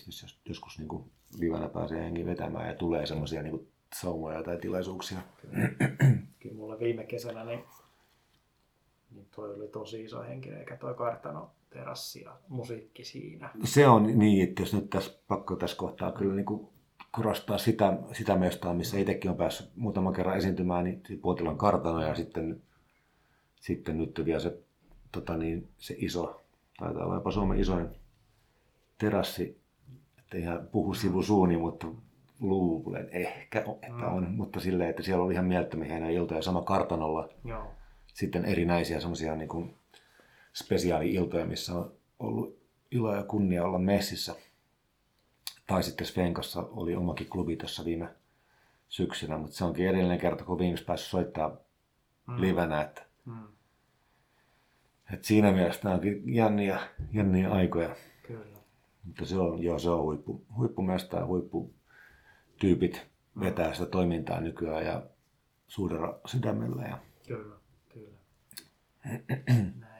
[0.06, 5.18] jos joskus niin kuin livenä pääsee hengi vetämään ja tulee semmoisia niin saumoja tai tilaisuuksia.
[6.40, 7.64] Kyllä mulla viime kesänä niin,
[9.12, 13.50] niin toi oli tosi iso henkilö, eikä toi kartano terassi ja musiikki siinä.
[13.64, 16.77] Se on niin, että jos nyt tässä pakko tässä kohtaa kyllä niin kuin
[17.18, 22.16] korostaa sitä, sitä mestaa, missä itsekin on päässyt muutaman kerran esiintymään, niin Puotilan kartano ja
[22.16, 22.62] sitten,
[23.56, 24.60] sitten nyt vielä se,
[25.12, 26.42] tota niin, se iso,
[26.80, 27.88] taitaa olla jopa Suomen isoin
[28.98, 29.62] terassi,
[30.20, 31.88] että ihan puhu sivusuuni, mutta
[32.40, 34.16] luulen ehkä, että mm.
[34.16, 37.30] on, mutta silleen, että siellä oli ihan mielettömiä hienoja iltoja sama kartanolla.
[37.46, 37.68] Joo.
[38.14, 39.76] Sitten erinäisiä semmoisia niin
[40.54, 42.58] spesiaali-iltoja, missä on ollut
[42.92, 44.36] ilo ja kunnia olla messissä.
[45.68, 48.10] Tai sitten Svenkassa oli omakin klubi tuossa viime
[48.90, 51.58] syksynä, mutta se onkin edellinen kerta, kun viimeksi päässyt soittaa
[52.28, 52.42] mm.
[52.42, 53.48] livenä, että, mm.
[55.14, 56.80] että siinä mielessä onkin jänniä,
[57.14, 57.96] jänniä aikoja.
[58.28, 58.58] Kyllä.
[59.06, 61.74] Mutta se on, joo, se on huippu, huippumesta ja huippu
[62.60, 63.08] tyypit
[63.40, 65.04] vetää sitä toimintaa nykyään ja
[65.68, 66.84] suurella sydämellä.
[66.84, 67.00] Ja...
[67.28, 67.56] Kyllä,
[67.90, 68.18] kyllä.
[69.80, 69.97] Näin.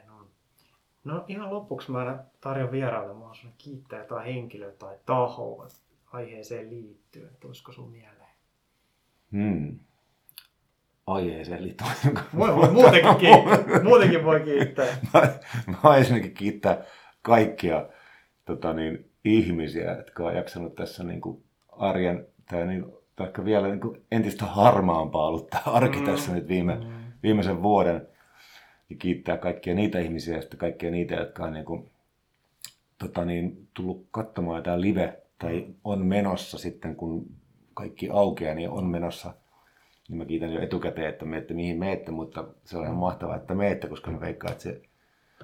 [1.04, 5.68] No ihan lopuksi mä aina tarjon vieraille mahdollisuuden kiittää jotain henkilöä tai tahoa
[6.12, 7.30] aiheeseen liittyen.
[7.40, 8.32] Tulisiko sun mieleen?
[9.32, 9.78] Hmm.
[11.06, 11.90] Aiheeseen liittyen.
[12.38, 13.82] Voi, voi muutenkin kiittää.
[13.88, 14.86] Muutenkin voi kiittää.
[15.14, 15.38] mä,
[15.84, 16.84] mä ensinnäkin kiittää
[17.22, 17.88] kaikkia
[18.44, 22.84] tota niin, ihmisiä, jotka on jaksanut tässä niin kuin arjen, tai, niin,
[23.16, 26.04] tai vielä niin kuin entistä harmaampaa ollut tämä arki mm.
[26.04, 27.12] tässä nyt viime, mm.
[27.22, 28.08] viimeisen vuoden.
[28.90, 31.90] Ja kiittää kaikkia niitä ihmisiä ja sitten kaikkia niitä, jotka on niin kuin,
[32.98, 37.30] tota niin, tullut katsomaan tämä live tai on menossa sitten, kun
[37.74, 39.34] kaikki aukeaa, niin on menossa.
[40.08, 43.54] Niin mä kiitän jo etukäteen, että menette mihin meette, mutta se on ihan mahtavaa, että
[43.54, 44.82] meette, koska mä veikkaan, että se,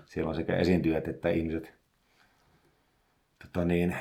[0.06, 1.74] siellä on sekä esiintyjät että ihmiset,
[3.38, 3.96] tota niin,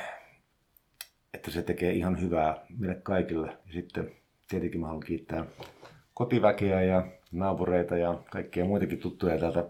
[1.34, 3.48] että se tekee ihan hyvää meille kaikille.
[3.48, 4.12] Ja sitten
[4.48, 5.46] tietenkin mä haluan kiittää
[6.14, 9.66] kotiväkeä ja naapureita ja kaikkia muitakin tuttuja täältä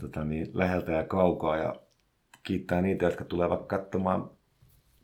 [0.00, 1.56] tota niin, läheltä ja kaukaa.
[1.56, 1.74] Ja
[2.42, 4.30] kiittää niitä, jotka tulevat katsomaan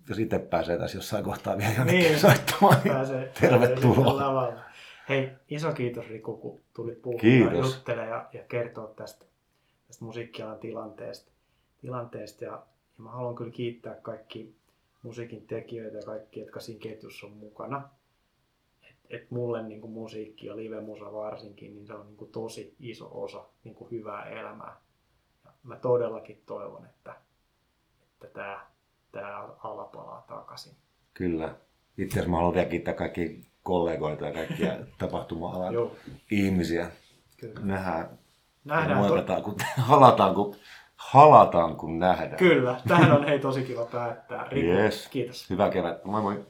[0.09, 4.46] jos itse pääsee tässä jossain kohtaa vielä jonnekin niin, soittamaan, niin pääsee, tervetuloa.
[4.46, 4.64] Pääsee
[5.09, 9.27] Hei, iso kiitos Riku, kun tulit puhumaan ja juttelemaan ja, ja kertoa tästä,
[9.87, 11.33] tästä musiikkialan tilanteesta.
[11.81, 14.55] tilanteesta ja, ja mä haluan kyllä kiittää kaikki
[15.03, 17.88] musiikin tekijöitä ja kaikki, jotka siinä ketjussa on mukana.
[19.12, 23.11] Et, mulle niin kuin musiikki ja live-musa varsinkin, niin se on niin kuin tosi iso
[23.12, 24.77] osa niin kuin hyvää elämää.
[25.44, 27.14] Ja mä todellakin toivon, että,
[28.12, 28.66] että tämä
[29.12, 30.72] tämä ala palaa takaisin.
[31.14, 31.55] Kyllä.
[31.98, 35.90] Itse asiassa mä haluan vielä kiittää kaikki kollegoita ja kaikkia tapahtuma-alan
[36.31, 36.90] ihmisiä.
[37.37, 37.61] Kyllä.
[37.62, 38.18] Nähdään,
[38.64, 40.57] nähdään moikataan, kun halataan, kun
[40.96, 42.37] halataan, kun nähdään.
[42.37, 44.48] Kyllä, tähän on hei tosi kiva päättää.
[44.48, 45.09] Riku, yes.
[45.09, 45.51] kiitos.
[45.51, 46.09] Hyvää kevättä.
[46.09, 46.46] Moi moi.